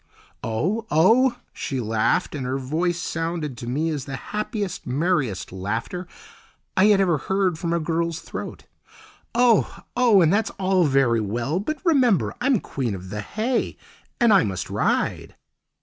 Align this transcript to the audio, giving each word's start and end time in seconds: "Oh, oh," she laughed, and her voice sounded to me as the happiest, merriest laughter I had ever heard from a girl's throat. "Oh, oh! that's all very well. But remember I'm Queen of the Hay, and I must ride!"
"Oh, 0.43 0.87
oh," 0.89 1.37
she 1.53 1.79
laughed, 1.79 2.33
and 2.33 2.43
her 2.43 2.57
voice 2.57 2.97
sounded 2.99 3.55
to 3.59 3.67
me 3.69 3.91
as 3.91 4.05
the 4.05 4.15
happiest, 4.15 4.87
merriest 4.87 5.51
laughter 5.51 6.07
I 6.75 6.85
had 6.85 6.99
ever 6.99 7.19
heard 7.19 7.59
from 7.59 7.71
a 7.71 7.79
girl's 7.79 8.19
throat. 8.19 8.65
"Oh, 9.35 9.81
oh! 9.95 10.25
that's 10.25 10.49
all 10.57 10.85
very 10.85 11.21
well. 11.21 11.59
But 11.59 11.77
remember 11.85 12.33
I'm 12.41 12.59
Queen 12.61 12.95
of 12.95 13.11
the 13.11 13.21
Hay, 13.21 13.77
and 14.19 14.33
I 14.33 14.43
must 14.43 14.71
ride!" 14.71 15.35